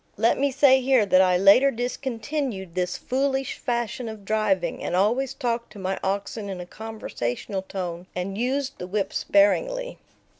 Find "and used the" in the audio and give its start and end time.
8.15-8.87